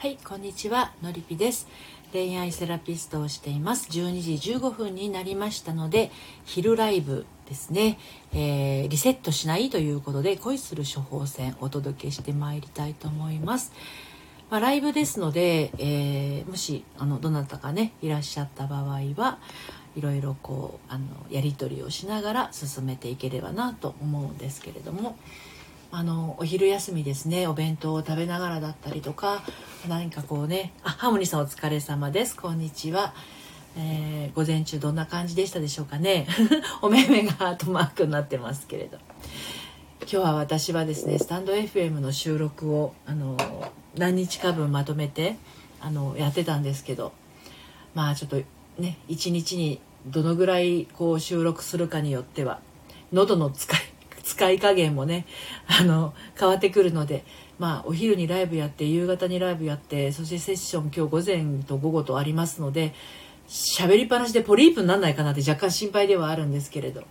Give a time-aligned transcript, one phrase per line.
[0.00, 1.66] はいこんにちはのりぴです。
[2.12, 3.88] 恋愛セラピストをしています。
[3.90, 6.12] 12時15分になりましたので
[6.44, 7.98] 昼ライブですね、
[8.32, 13.72] えー、リセットしないということで恋する処方箋お届けしてまいりたいと思います。
[14.50, 19.40] まあ、ライブですので、えー、もしあのどなたかねいらっしゃった場合は
[19.96, 25.16] いろいろこうあのやり取りをしながら進めていければなと思うんですけれども。
[25.90, 27.46] あのお昼休みですね。
[27.46, 29.42] お弁当を食べながらだったりとか
[29.88, 32.36] 何かこうねあハモニさんお疲れ様です。
[32.36, 33.14] こんにちは、
[33.76, 36.26] えー、午前中どんな感じでしたでしょうかね。
[36.82, 38.98] お目目がハートマークになってますけれど。
[40.02, 43.36] 今日は私はですねスタンド FM の収録をあの
[43.96, 45.36] 何日か分まとめて
[45.80, 47.12] あのやってたんですけど
[47.94, 48.40] まあちょっと
[48.78, 52.60] ね一日にどのぐらいこう収録するかによっては
[53.12, 53.80] 喉の使い
[54.28, 55.24] 使い加減もね
[55.80, 57.24] あの変わってくるので
[57.58, 62.92] まあお昼にライブやって夕方にライブやってそしてセッション今日午前と午後とありますので
[63.48, 67.02] 喋りっぱなしでポリープにならないかなって若干心配ではあるんですけれど。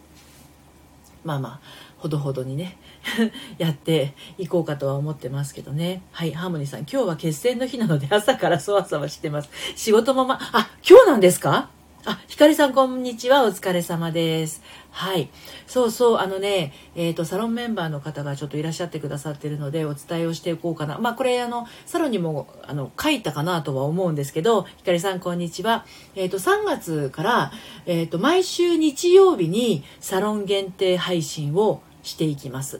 [1.24, 1.60] まあまあ
[1.98, 2.78] ほどほどにね
[3.58, 6.04] やっていこうかとは思ってますけどね。
[6.12, 9.50] はいハーモニーさん今日は決戦の日なので朝からそわそわしてます。
[9.76, 11.70] 仕事もまあ今日なんですか？
[12.10, 13.44] あ、ひかりさんこんにちは。
[13.44, 14.62] お疲れ様です。
[14.92, 15.30] はい。
[15.68, 21.00] そうそう、あのね、えっ、ー、と、サロンメンバーの方がちょっといらっしゃってくださってるので、お伝えをしていこうかな。
[21.00, 25.86] まあ、これ、あの、サロンにも、あの、書いたかなとは思うんですけど、ひかりさんこんにちは。
[26.16, 27.52] えっ、ー、と、3月から、
[27.86, 32.80] えっ、ー、と、毎週日曜日にサロン限定配信をしていきます。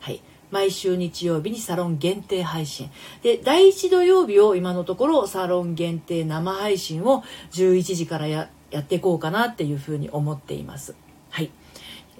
[0.00, 0.20] はい。
[0.50, 2.90] 毎週日曜日にサロン限定配信。
[3.22, 7.22] で、第1土曜日を今のところサロン限定生配信を
[7.52, 10.96] 11時からややっていこうかなっていうふうに思っています。
[11.30, 11.50] はい。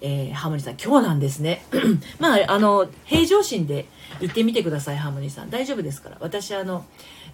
[0.00, 1.64] えー、ハーモニーさん、今日なんですね。
[2.20, 3.86] まあ、あの、平常心で
[4.20, 5.50] 行ってみてください、ハーモニーさん。
[5.50, 6.16] 大丈夫ですから。
[6.20, 6.84] 私、あの、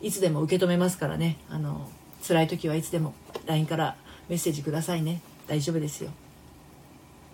[0.01, 1.37] いつでも受け止めますからね。
[1.51, 1.87] あの、
[2.27, 3.13] 辛い時はいつでも
[3.45, 3.97] LINE から
[4.31, 5.21] メッセージくださいね。
[5.47, 6.11] 大丈夫ですよ。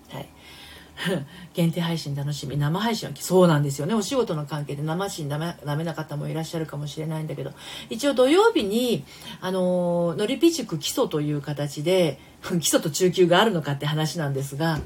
[0.09, 0.29] はい。
[1.55, 3.95] 限定配信楽しみ生配信はそうなんですよね。
[3.95, 7.53] お仕事の関係で生配信ダメダメな方もいらっしゃるかもしれないんだけど。
[7.91, 9.05] 一応土曜日に
[9.41, 12.19] あののりぴ塾基礎という形で
[12.61, 14.81] 基礎と中級があるのかって話なんですが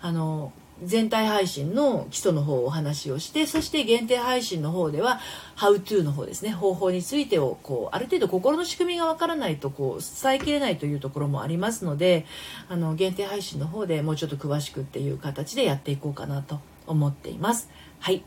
[0.00, 5.20] あの全体配信の基礎の方をお話をしてそして限定配信の方では
[5.56, 12.26] 「How to」の方ですね方法についてをこうある程度心の仕組みがわからないとこう伝えきれないというところもありますので
[12.68, 17.68] あの限定配信の方でもうちょっと詳しくっていう形でやっていこうかなと思っています。
[18.00, 18.22] はい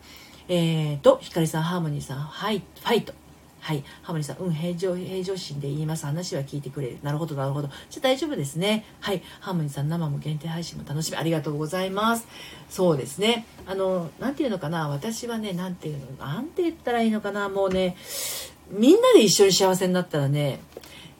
[0.51, 3.13] えーと、ひかりさん、ハーモニーさん、はい、ファイト。
[3.59, 3.83] はい。
[4.01, 6.05] ハモリさん、うん、平常、平常心で言います。
[6.05, 6.99] 話は聞いてくれる。
[7.03, 7.69] なるほど、なるほど。
[7.89, 8.85] じゃ大丈夫ですね。
[8.99, 9.21] はい。
[9.39, 11.17] ハーモニーさん、生も限定配信も楽しみ。
[11.17, 12.27] ありがとうございます。
[12.69, 13.45] そうですね。
[13.67, 14.89] あの、なんていうのかな。
[14.89, 17.49] 私はね、なんていうの、なんて言ったらいいのかな。
[17.49, 17.95] もうね、
[18.71, 20.61] みんなで一緒に幸せになったらね、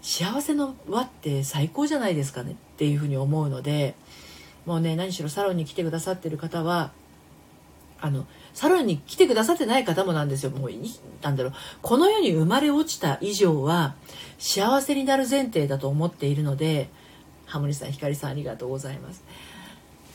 [0.02, 3.96] 幸せの輪って最高じゃないですかねっていうふうに思うので、
[4.66, 6.92] もうね、何しろサロンに来てくださってる方は、
[8.02, 10.52] あの、サロンに来てくださってない方もなんですよ。
[10.52, 10.72] もう、
[11.22, 11.54] なんだろう。
[11.82, 13.96] この世に生まれ落ちた以上は、
[14.38, 16.90] 幸せになる前提だと思っているので、
[17.46, 19.24] ハモリさん、ひかりさんありがとうございます。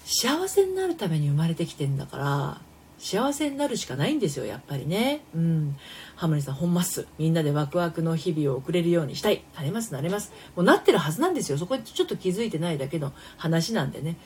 [0.07, 2.61] 幸せになるために生まれてきてんだから、
[2.99, 5.21] 幸せになるしかないんですよ、やっぱりね。
[5.35, 5.77] うん。
[6.17, 7.07] ハモリさん、ほんます。
[7.19, 9.43] みんなでワクワクの日々を送れるようにしたい。
[9.57, 10.33] なれます、なれます。
[10.57, 11.59] もうなってるはずなんですよ。
[11.59, 14.17] そこにちょっと気づいてないだけの話なんでね。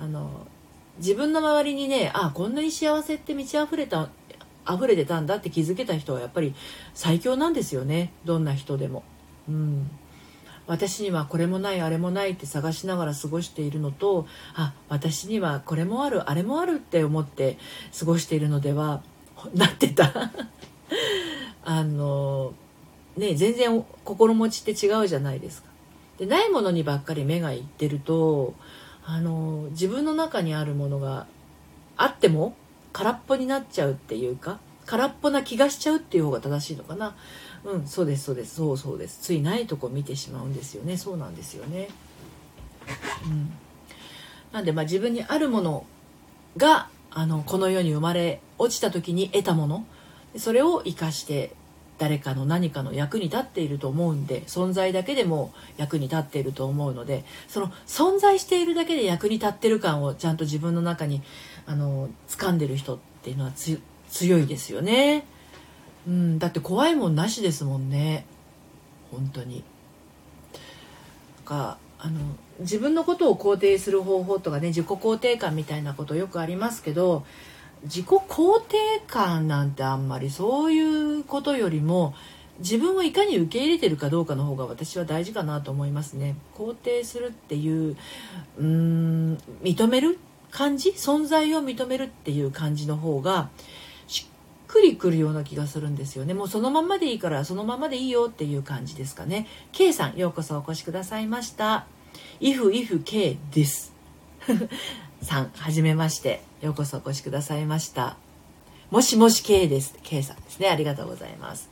[0.00, 0.46] あの、
[0.98, 4.08] 自分の周りにねあこんなに幸せって満ち溢れた
[4.68, 6.54] 溢れてたんだって気づけた人はやっぱり
[6.94, 8.12] 最強なんですよね。
[8.24, 9.02] どんな人でも。
[9.48, 9.90] うん。
[10.66, 17.58] 私にはこれもないあれもないって探しながら過ごしているのとあ私にはこれもあるあれもあるって思って
[17.98, 19.02] 過ごしているのでは
[19.54, 20.12] なってた。
[21.66, 22.54] あの
[23.16, 25.68] ね全然心持ちって違うじゃないですか。
[26.18, 28.54] でないものにばっかり目がいってると
[29.06, 31.26] あの自分の中にあるものが
[31.96, 32.56] あっても
[32.92, 37.14] 空っぽになっちゃうっていうか空っぽな気がしちゃうっていう方が正しいのかな。
[37.64, 38.56] うんそうですそうです。
[38.56, 39.18] そうそうです。
[39.22, 40.96] ついないとこ見てしまうんですよね。
[40.96, 41.88] そうなんですよね。
[43.26, 43.52] うん。
[44.52, 45.86] なんでまあ自分にあるもの
[46.56, 49.86] があのこの世に生まれ落ちた時に得たもの。
[50.36, 51.54] それを生かして
[51.98, 61.22] 誰かの何かの役に立っていると思うんで存在だけでも役に立っていると思うのでその存在しているだけで役に立ってる感をちゃんと自分の中に
[61.66, 65.24] あの掴んでる人っていうのは強いですよね、
[66.06, 68.26] うん、だって怖いもんなしですもんね
[69.10, 69.62] 本当に。
[71.44, 72.20] かあの
[72.60, 77.24] 自分のことを肯定する方法とかね自己肯定感みたいなことよくありますけど
[77.84, 82.14] 自己肯定感なんてあんまりそういうことよりも
[82.60, 86.36] 自分をいかに受け入れてるかどうかの方が私は大事かなと思いますね。
[86.54, 87.96] 肯定するっていう
[88.58, 90.18] うーん認める
[90.50, 90.90] 感じ？
[90.90, 93.50] 存在を認めるっていう感じの方が
[94.06, 96.32] しっくりくるような気がするんですよね。
[96.32, 99.48] もうそのままでいいからそのままでいいよっていう感じですかね。
[99.72, 101.86] K さんようこそお越しくださいました。
[102.40, 103.92] If if K です。
[105.24, 106.42] さんはじめまして。
[106.64, 108.16] ようこそお越しくださいました。
[108.90, 109.94] もしもし K です。
[110.02, 110.68] K さんですね。
[110.68, 111.68] ありがとうございます。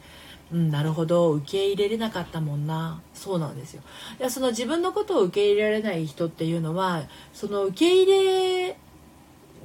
[0.52, 1.30] うん、なるほど。
[1.30, 3.00] 受け入れれなかったもんな。
[3.14, 3.82] そうなんですよ。
[4.20, 8.76] いやその自分のことを受け入れられない人っていうのはその受け入れ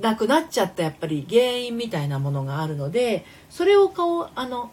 [0.01, 4.71] なくなっちゃったやっぱり原因みたいなものがあるのでそれをこうあの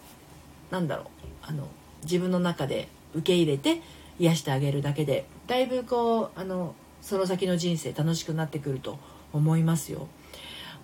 [0.71, 1.05] なんだろう。
[1.41, 1.67] あの
[2.03, 3.81] 自分の中で受け入れて
[4.19, 6.75] 癒してあげるだけでだいぶこうあの
[7.05, 8.97] その先の人生楽しくなってくると
[9.31, 10.07] 思いますよ。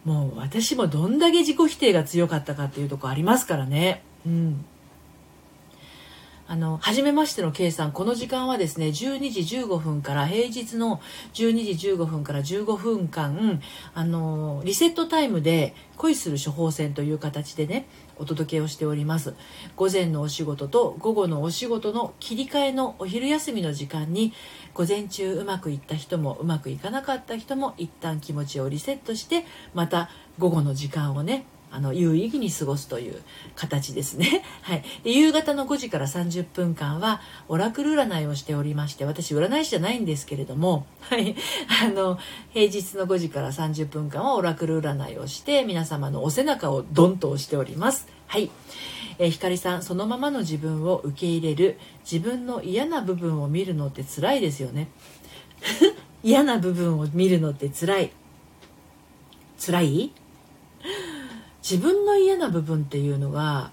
[0.06, 4.04] もう私もどんだけ自己否定が強かったかっていうとこありますからね。
[4.24, 4.64] うん。
[6.51, 11.00] あの、はじめましての K さん、この時間はですね、12時15分から、平日の
[11.33, 13.62] 12時15分から15分間、
[13.94, 17.88] あの、リセットタイムで恋する処方箋という形でね、
[18.18, 19.33] お届けをしております。
[19.77, 24.33] 午前のお仕事と午後のお仕事の切り替えのお昼休みの時間に、
[24.74, 33.22] 午前中うまくいった人もうまくいかなかった人も一旦気持ちをリセットして、また午後の時間をね、あの有意義に過ごすという
[33.56, 34.44] 形ですね。
[34.62, 41.36] はい、で夕方の5時から30分間はオラクル占いをしておりまして私占い師じゃないんですけれども、 はい、
[41.84, 42.20] あの
[42.54, 48.08] 平日の5時から30分間はオラクル占いをして皆様のお背中をドンと押しております。
[48.28, 48.52] はい。
[49.18, 51.78] えー、光さんそのままの自分を受け入れる
[52.10, 54.90] 自分の嫌な部分を見るのって辛いですよね。
[56.24, 58.12] 嫌な部分を見るのって辛い。
[59.58, 60.12] 辛い？
[61.72, 63.72] 自分の嫌な部分っていうのが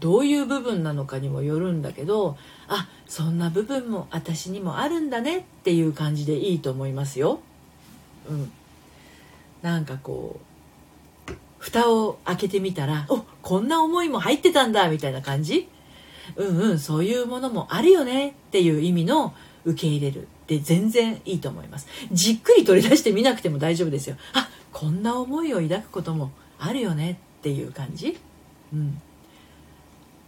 [0.00, 2.38] どういう部分なのかにもよるんだけど
[2.68, 7.40] あそんな部分も私にもあるんだねっていう感じでいいと思いますよ。
[8.30, 8.50] うん、
[9.60, 10.40] なんかこ
[11.28, 15.68] う蓋を開けてみたらおこんな思いも入ってたんだみたいな感じ？
[16.36, 19.34] うんうんそういうものもあるよねっていう意味の
[19.64, 20.22] 受け入れる。
[20.22, 21.88] って全然いいと思います。
[22.10, 24.16] じっくり取り出してみなくても大丈夫ですよ。
[24.32, 28.18] あこんな思いを抱くこともあるよねっていう感じ？
[28.72, 29.00] うん。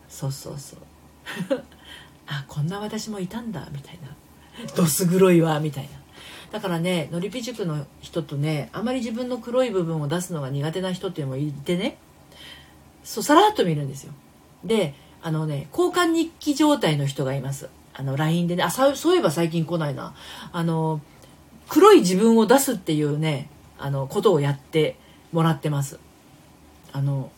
[0.09, 0.79] そうそうそう。
[2.27, 4.17] あこんな私もいたんだみたいな。
[4.77, 5.91] どす黒いわみたいな。
[6.51, 11.99] だからねのりぴ塾の人とねあまり自分の黒い部分を出すのが苦手な人っていうのもいてね。
[13.05, 14.13] そうさらっと見るんですよ。
[14.65, 17.69] であのね交換日記状態の人がいます。
[17.95, 18.63] あの LINE でね。
[18.63, 20.15] あそういえば最近来ないな。
[20.53, 21.01] あの
[21.69, 23.49] 黒い自分を出すっていうね
[23.79, 24.97] あのことをやって
[25.33, 25.99] もらってます
[26.93, 27.31] あの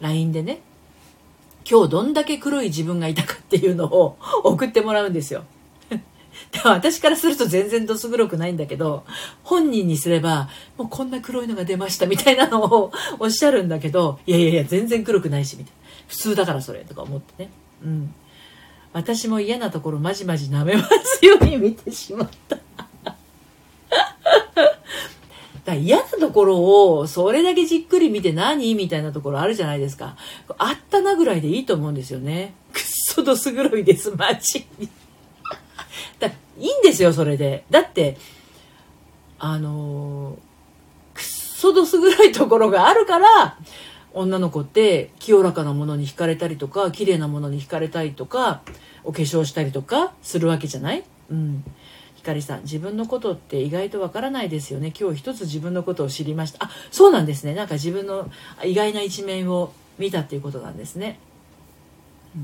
[0.00, 0.60] LINE でね
[1.68, 5.44] 今日どんだけ黒い自分がいたかっていうのを 送ってもらうんですよ。
[5.90, 5.98] で
[6.64, 9.04] も私からすると全然どす黒くないんだけど
[9.42, 15.78] 本人にすればもうこんな黒いのが出ましたみたいなのを おっしゃるんだけどいやいやいや全然黒くないしみたいな。
[16.08, 17.50] 普通だからそれとか思ってね。
[17.84, 18.14] うん。
[18.94, 22.58] 私も嫌なところまじまじ舐めますように見てしまった。
[25.68, 30.16] だから嫌なところをそれだけじっくり見て何みたいなところあるじゃないですか。
[30.56, 32.54] あったなぐらいでいいと思うんですよね。
[32.72, 34.88] くっそどす黒いです、マジに。
[36.18, 37.64] だいいんですよ、それで。
[37.68, 38.16] だって、
[39.38, 40.38] あの
[41.12, 43.58] くっそどす黒いところがあるから、
[44.14, 48.62] 女の子って清らかなものに惹かれたりとか、綺麗なものに惹かれたりとか、
[49.04, 51.04] お化粧したりとかするわけじゃない？
[51.30, 51.62] うん。
[52.18, 54.92] 光さん自分のことって意外とわからないですよね。
[54.98, 56.66] 今日一つ自分のことを知りました。
[56.66, 57.54] あそうなんですね。
[57.54, 58.30] なんか自分の
[58.64, 61.18] 意外な一面を見たっていうことなんですね。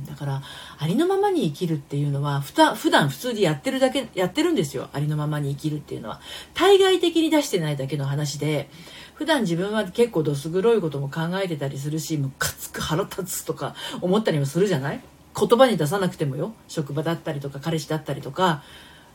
[0.09, 0.43] だから
[0.79, 4.89] ありのままに生きるっていうのはふた普段普通にやってるだけやってるんですよ。
[4.93, 6.21] ありのままに生きるっていうのは。
[6.55, 8.71] 対外的に出してないだけの話で
[9.15, 15.01] 普段自分は結構どす黒いことも考えてたりするしムカつく腹立つとか思ったりもするじゃない？
[15.39, 16.55] 言葉に出さなくてもよ。
[16.67, 18.63] 職場だったりとか彼氏だったりとか。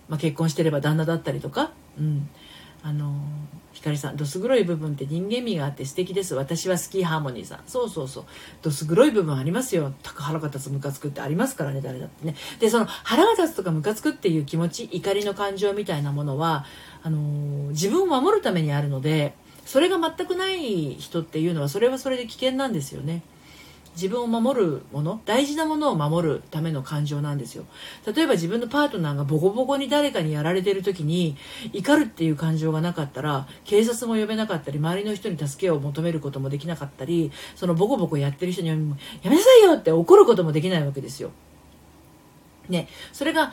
[0.09, 2.29] まあ、結婚してれば旦那だったりとか、うん、
[2.83, 3.13] あの
[3.73, 6.35] ひかりさんどす黒い部分って人間味があって素敵です。
[6.35, 7.59] 私は好きハーモニーさん。
[7.67, 8.25] そうそうそう。
[8.61, 9.93] どす黒い部分ありますよ。
[10.03, 12.35] 腹が立つムカつくってありますからね誰だってね。
[12.59, 16.65] でその腹が立つとかムカつくっていう気持ち怒りの感情みたいなものは
[17.03, 17.19] あの
[17.69, 19.33] 自分を守るためにあるので
[19.65, 23.21] それが全くない人っていうのはそれはそれで危険なんですよね。
[23.99, 27.65] 自分を守るもの大事なものを守るための感情なんですよ。
[28.15, 31.35] 例えば自分のパートナーがボコボコに誰かにやられてる時に
[31.73, 38.95] 怒るっていう感情がなかったら警察も呼べなかったり周りの人に助けを求めることもできなかったりそのボコボコやってる人にやめな
[39.37, 41.31] さいよって怒ることもできないわけですよ。
[42.69, 43.51] ね、それが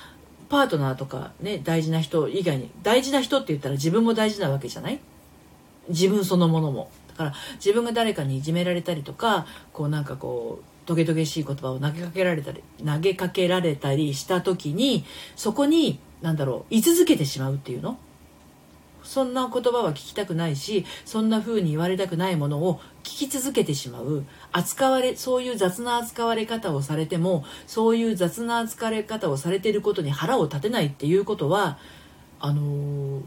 [0.49, 5.01] パートナーとかね大事な人以外に大事な人って言ったら自分も大事なわけじゃない？
[5.89, 6.91] 自分そのものも。
[7.17, 15.05] から自分が誰かにいじめられたりとかこうなんかこうトゲトゲしい言葉を投げかけられたり投げかけられたりした時に
[15.35, 17.99] そこに何だろう居続けてしまうっていうの？
[19.03, 24.25] そんな言葉は聞きたくないしそんな風に言われたくないものを聞き続けてしまう。
[24.51, 31.79] 扱われそういう雑な扱われ方をされてもそういう雑な扱われ方をされていることに腹を立てないっていうことは
[32.41, 33.23] あのー、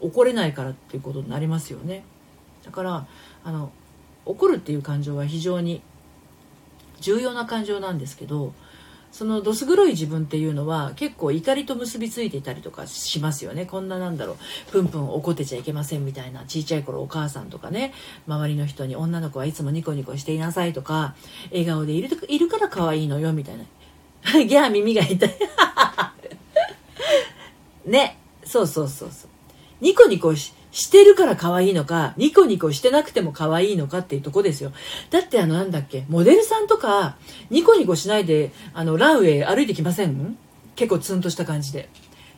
[0.00, 2.04] 怒れないからっていうことになりますよね。
[2.64, 3.06] だから
[3.44, 3.72] あの
[4.24, 5.82] 怒るっていう感情は非常に
[7.00, 8.54] 重要な感情なんですけど
[9.10, 13.66] そのどす黒い自分っていうのは結構怒りと結びついていたりとかしますよね。
[13.66, 14.38] こんななんだろ
[14.68, 17.92] うプンプン怒ってちゃいけませんみたいなちいちゃい頃お母さんとかね
[18.26, 21.14] 周りの人に女の子はいつもニコニコしていなさいとか
[21.50, 23.64] 笑顔でいるいるから可愛いのよみたいな。
[24.32, 25.34] ギャー耳が痛い。
[27.84, 28.16] ね。
[28.44, 29.30] そうそうそうそう。
[29.82, 34.72] ニコニコししてるから可愛いのか、ニコニコしてなくても可愛いのかっていうとこですよ。
[35.10, 37.16] だってあのなんだっけ、モデルさんとか、
[37.50, 40.36] ニコニコしないで、あの、ランウェイ歩いてきません？
[40.74, 41.88] 結構ツンとした感じで。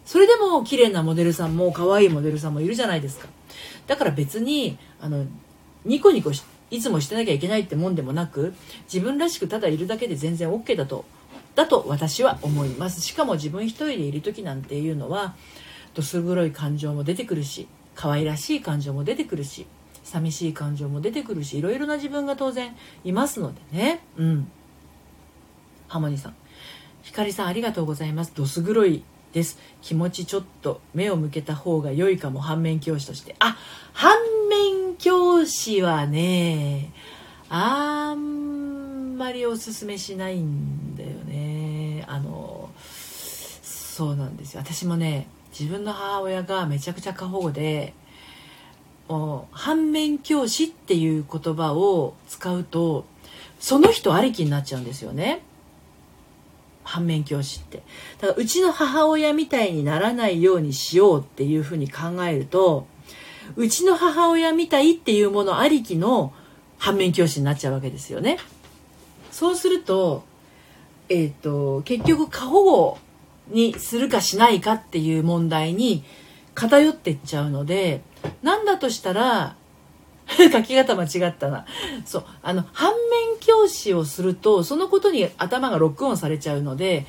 [0.04, 3.28] それでも綺麗なモデルさんも可愛いモデルさんもいるじゃないですか。
[3.86, 5.24] だから別に、あの、
[5.84, 6.32] ニコニコ
[6.70, 8.52] いつもしてなきゃいけないってもんでもなく、
[8.92, 11.04] 自分らしくただいるだけで全然 OK だと、
[11.54, 13.00] だと私は思います。
[13.00, 15.36] しかも自分一人でいる時なんていうのは、
[15.94, 19.66] どす黒い感情も出てくるし、可愛らしい感情も出てくるし
[20.04, 24.00] 寂しい感情も出てくるしいろいろな自分が当然いますのでね。
[24.16, 24.50] うん。
[25.88, 26.34] ハモニさん。
[27.02, 28.32] ひかりさんありがとうございます。
[28.34, 29.58] どす黒いです。
[29.82, 32.40] 気持ちちょっと目を向けた方が良いかも。
[32.40, 33.34] 反面教師として。
[33.38, 33.56] あ
[33.92, 34.16] 反
[34.50, 36.92] 面教師はね
[37.48, 42.04] あんまりおすすめしないんだよね。
[42.06, 42.70] あの
[43.62, 44.60] そうなんですよ。
[44.60, 47.94] 私もね自分の母親がめちゃくちゃ過保護で
[49.52, 53.04] 反面教師っていう言葉を使うと
[53.60, 55.42] その人ありきになっちゃうんですよね。
[56.82, 57.82] 反面教師って。
[58.20, 62.86] だからうちの母親みたいにならないようにしようっていうふうに考えると
[63.56, 66.32] うちの母親みたいっていうものありきの
[66.78, 68.38] 反面教師になっちゃうわけですよね。
[69.30, 70.24] そうすると
[71.08, 72.98] えっ、ー、と結局過保護
[73.48, 76.04] にするかしないかっていう問題に
[76.54, 78.02] 偏っていっちゃうので
[78.42, 79.56] 何だとしたら
[80.26, 81.66] 書き方間違ったな。
[82.06, 87.04] そうあの反面教師をするとそのことに頭がロックオンされちゃうので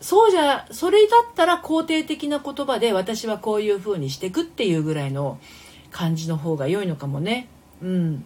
[0.00, 5.38] そうじゃそれだったら肯定的な言葉で私はこういう風にしていくっていうぐらいの
[5.90, 7.48] 感じの方が良いのかもね。
[7.82, 8.24] うん。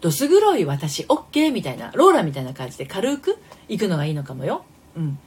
[0.00, 3.36] どす黒い私 OK みたいなローラみたいな感じで軽く
[3.68, 4.64] 行くのがいいのかもよ。
[4.96, 5.18] うん。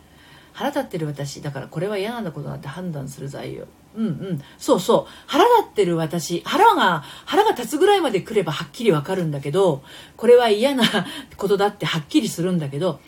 [0.54, 4.42] 腹立ってる私だからこれは嫌なことだって判断する材料うんうん。
[4.58, 5.14] そうそう。
[5.28, 6.42] 腹立ってる私。
[6.46, 9.84] 腹が腹が立つぐらいまで来ればはっきりわかるんだけど
[10.18, 10.84] これは嫌な
[11.38, 13.00] ことだってはっきりするんだけど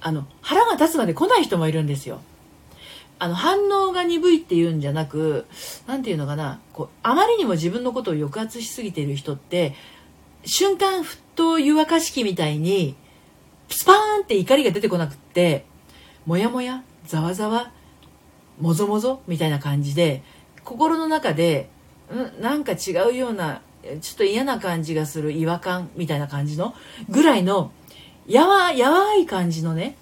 [0.00, 2.20] あの腹が立つまで来ない人もいるんですよ。
[3.20, 5.46] あの反応が鈍いっていうんじゃなく
[5.86, 6.60] 何て言うのかな。
[6.72, 9.74] こうあまりにも自分のことを抑圧しすぎている人って
[10.44, 12.96] 瞬間沸騰湯沸かし器みたいに
[13.68, 15.64] スパーンって怒りが出てこなくって
[16.26, 17.72] もやもやざわざわ
[18.60, 20.22] もぞもぞみたいな感じで
[20.64, 21.68] 心の中で
[22.12, 22.42] ん？
[22.42, 23.62] なんか違うような
[24.00, 26.74] ちょっと嫌な感じがする違和感みたいな感じの
[27.08, 27.72] ぐらいの
[28.26, 29.96] やわやわい感じのね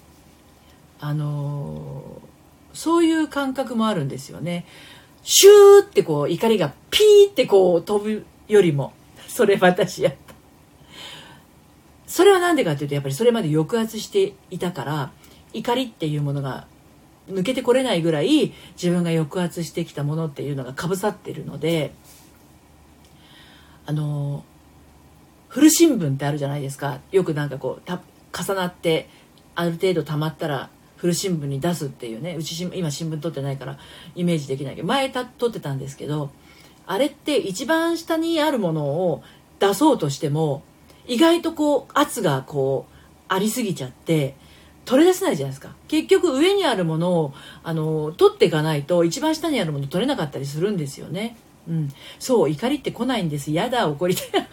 [1.01, 4.65] あのー、そういう感覚もあるんですよね。
[5.21, 8.93] シューってこう怒りがピーってこう飛ぶよりも
[9.27, 10.33] それ私やった。
[12.07, 15.11] それは何でかっていうとやっぱりそれまで抑圧していたから
[15.53, 16.67] 怒りっていうものが
[17.29, 21.93] 抜けてこれないぐらい自分が抑圧してきたものっていうのがかぶさってるので
[23.85, 24.43] あの
[25.47, 26.99] 古新聞ってあるじゃないですか。
[27.11, 28.01] よくなんかこうた
[28.37, 29.07] 重なって
[29.55, 32.35] ある程度たまったら古新聞に出すっていうね。
[32.35, 33.77] うち今新聞撮ってないから
[34.15, 36.31] イメージできないけど前た撮ってたんですけど
[36.87, 39.23] あれって一番下にあるものを
[39.59, 40.63] 出そうとしても
[41.05, 42.93] 意外とこう圧がこう
[43.27, 44.35] ありすぎちゃって
[44.85, 45.75] 取れ出せないじゃないですか。
[45.87, 51.37] 結局上にあるものをあの取っていかないと一番下にあるもの取れなかったりするんですよね。
[51.67, 51.89] うん。
[52.19, 53.51] そう怒りって来ないんです。
[53.51, 54.27] やだ怒りたい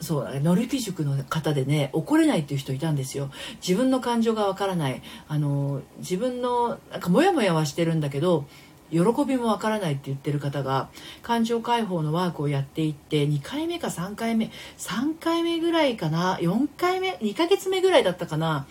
[0.00, 3.30] そうノリピ塾の方でね怒れないっていう人いたんですよ。
[3.66, 5.02] 自分の感情がわからない。
[5.28, 8.46] あの自分のなんかモヤモヤはしてるんだけど
[8.90, 10.88] 喜びもわからないって言ってる方が
[11.22, 18.66] 感情解放のワークをやっていって2回目か3回目3回目ぐらいかな4回目2ヶ月目ぐらいだったかな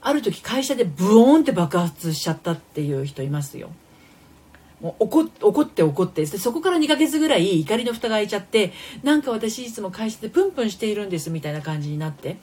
[0.00, 3.70] ある時会社でブオーンって爆発しちゃったっていう人いますよ。
[4.80, 8.72] もう怒怒って怒ってそこから2ヶ月ぐらい怒りの蓋が開いちゃって
[9.04, 12.36] なんか私いつも会社でプンプンしているんですみたいな感じになって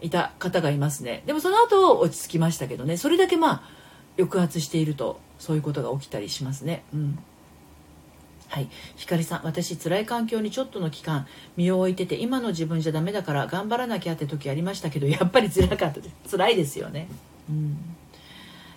[0.00, 1.22] いた方がいますね。
[1.26, 2.96] でもその後落ち着きましたけどね。
[2.96, 3.81] それだけまあ
[4.18, 6.84] 抑圧しているとそういうことが起きたりしますね。
[6.94, 7.18] うん。
[8.48, 11.26] はい、ひかりさん私辛い環境にちょっとの期間
[11.56, 16.36] 身を置いてて今の自分じゃダメだから頑張らなきゃって時ありましたけどやっぱり辛かったです。
[16.36, 17.08] 辛いですよね、
[17.48, 17.78] うん、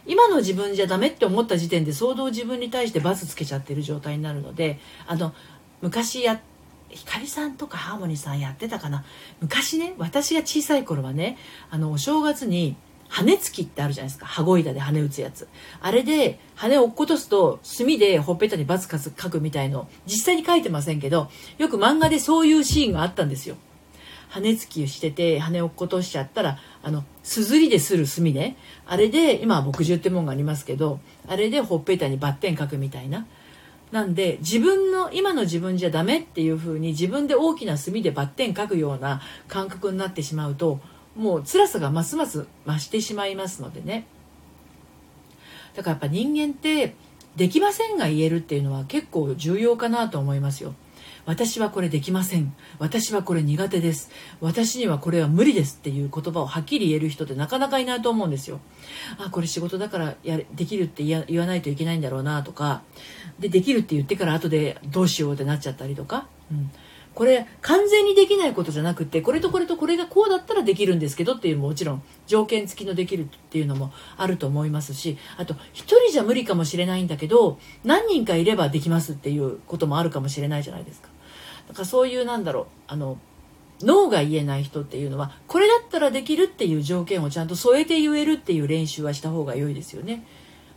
[0.05, 5.35] 今の自分じゃダメって思った時点で相当自分に対してバツつけちゃってる状態になるのであの
[5.81, 6.39] 昔や
[6.87, 9.03] ひかりさんとかハーモニーさんやってたかな。
[9.41, 11.37] 昔ね私が小さい頃はね
[11.69, 12.77] あのお正月に
[13.23, 14.25] 羽つきってあるじゃないですか。
[14.25, 15.47] 羽子板で羽打つやつ。
[15.79, 19.87] あれで羽を落っことすと墨でほっぺたにバツカツ書くみたいの。
[20.05, 23.55] 実際に書いてませんけどよく漫画でそういうシーンがあったんですよ。
[24.27, 28.57] 羽つきしてて羽を落っことしちゃったらあのすずりでする墨ね。
[28.85, 33.25] あれで今は墨汁ってもんがありますけどあれでほっぺたにバッテン書くみたいな。
[33.93, 40.81] なんで自分の今の自分じゃダメっていう風に自分で大きな墨でバッテン書くような感覚になってしまうと
[41.15, 44.05] もう辛さがますます増してしまいますのでね。
[45.75, 46.95] だからやっぱ人間って
[47.35, 50.73] できませんが言えるっていうのは結構重要かなと思いますよ。
[51.25, 52.53] 私はこれできません。
[52.77, 54.11] 私はこれ苦手です。
[54.41, 58.59] 私にはこれは無理ですっていう言葉をはっきり言える人ってなかなかいないと思うんですよ。
[59.17, 62.83] あこれ仕事だからやできるって言わないといけないんだろうなとか。
[63.39, 66.71] でできるって言ってから後でどうしようってなっちゃったりとか、うん、
[67.15, 81.07] これ完全にできないことじゃなくてこれとこれとこれがこうだったらできるんですけどっていうもちろん条件付きのできるっていうのもあると思いますしあと1人じゃ無理かもしれないんだけど何人かいればできますっていうこともあるかもしれないじゃないですか
[81.69, 83.17] だからそういうなんだろうあの
[83.81, 90.25] 脳が言えない人っていうのはこれだったらできるっていう条件をちゃんと添えて言えるっていう練習はした方が良いですよね。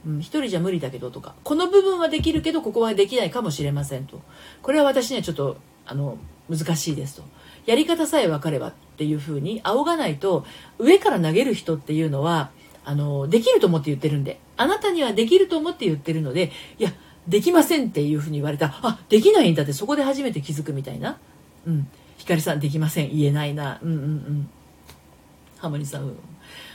[0.06, 4.22] うん、一人じゃ無理だけどとかこの部分はできるけどここはできないかもしれませんと
[4.62, 5.56] これは私にはちょっと
[5.88, 7.22] あの難しいですと。
[7.66, 10.46] やり方さえ分かればっていうふうに仰がないと
[10.78, 12.50] 上から投げる人っていうのは
[12.84, 14.38] あのできると思って言ってるんで。
[14.56, 16.92] あなたにはできると思って言ってるのでいや
[17.28, 18.74] できませんっていうふうに言われた。
[18.82, 21.18] あできないんだってそこで初めて気づくみたいな。
[21.66, 21.88] うん。
[22.16, 23.10] 光さんできません。
[23.10, 23.78] 言えないな。
[23.82, 24.50] うんうんうん。
[25.58, 26.18] ハモニさん、うん、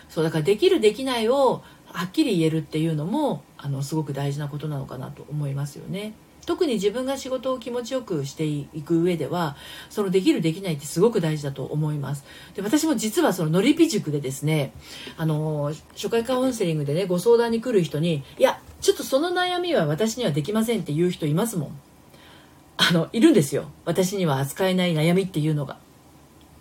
[0.09, 6.13] そうだからできるできないをはっきり言えるっていうのもあのすごく大事なことなのかなと思いますよね。
[6.45, 9.55] 特に自分が仕事を気持ちよくしていく上では
[9.89, 12.25] そのできるできないってすごく大事だと思います。
[12.55, 14.73] で私も実はそののりぴ塾でですね
[15.17, 21.79] あの初回カウンセリングでねご相談に来る人にいやちょっとその悩みは私にはできませんっていう人いますもん。
[22.77, 23.71] あのいるんですよ。
[23.85, 25.77] 私には扱えない悩みっていうのが。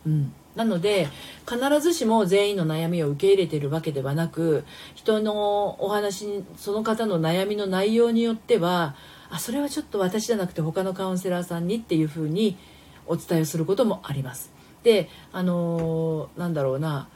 [0.06, 0.32] うん。
[0.54, 1.08] なので
[1.48, 4.64] 必ずしも全員の悩みを受け入れているわけではなく
[4.94, 8.94] 人のお話その方の悩みの内容によっては
[9.32, 12.58] あそれはちょっと私じゃなくて他のカウンセラーさんにっていうふうに
[13.06, 14.52] お伝えをすることもあります。
[14.82, 17.08] であのー、なんだろうな、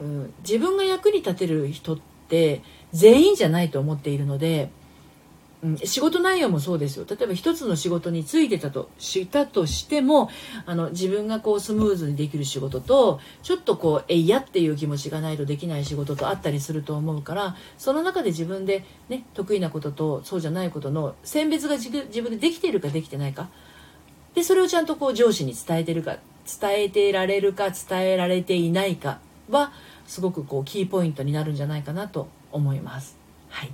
[0.00, 4.70] うん、自分が役に立てる人って全員じゃないと思っているので
[5.64, 7.06] うん、仕事内容もそうですよ。
[7.08, 10.30] 例えば一つの仕事に就いてたとしたとしても
[10.66, 23.48] あの自分がこうスムーズにできる仕事とちょっとこうえいやっていう気持ちがないとできない仕事とあったりすると思うからその中で自分で、ね、得意なこととそうじゃないことの選別が自分でできているかできてないか。
[24.34, 26.18] でそれをちゃんとこう上司に伝えてるか
[26.60, 29.72] 伝えてられるか伝えられていないかは
[30.06, 33.16] すごくこうキーポイントになるんじゃないかなと思います。
[33.48, 33.70] はい。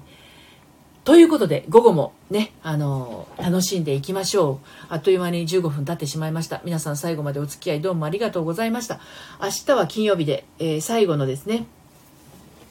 [1.02, 4.66] ということで、午後もね、あのー、楽しんでいきましょう。
[4.90, 6.60] あっという間に15分経ってしまいました。
[6.64, 9.00] 皆さん最後までお付き合いどうもありがとうございました。
[9.40, 11.64] 明日は金曜日で、えー、最後のですね、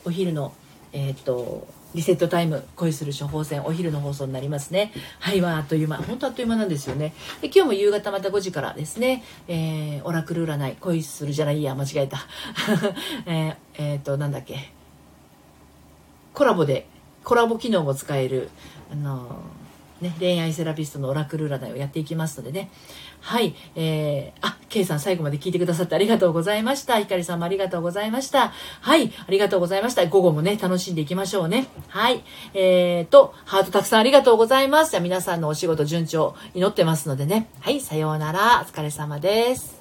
[0.06, 0.54] お昼の、
[0.94, 12.20] えー、っと、リセットタイム恋する処方箋お昼の放送になりますねはいはああっという間本当あっという間なんですよねで今日も夕方また5時からですね、えー、オラクル占い恋するじゃないや間違えた
[13.26, 14.72] えー、えー、っとなんだっけ
[16.36, 16.86] コラボで
[17.24, 18.50] コラボ機能も使える、
[18.92, 19.42] あの
[20.02, 22.70] ね、恋愛セラピストのオラクル占いをやっていきますのでね。
[23.22, 23.54] はい。
[23.76, 27.00] えー、あ、ケイさん最後まで聞いてくださってありがとうございました。
[27.00, 28.54] ひかりさんもありがとうございました。
[28.82, 29.12] はい。
[29.28, 30.06] ありがとうございました。
[30.06, 31.68] 午後もね、楽しんでいきましょうね。
[31.90, 32.24] はい。
[32.54, 34.92] えーと、ハートたくさんありがとうございます。
[34.92, 37.50] じゃ皆さんのお仕事順調祈ってますのでね。
[37.60, 37.82] はい。
[37.82, 38.66] さようなら。
[38.66, 39.79] お疲れ様です。